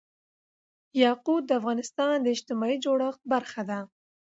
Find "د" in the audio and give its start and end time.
1.47-1.51, 2.21-2.27